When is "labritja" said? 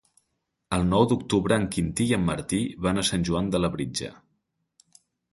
3.61-4.09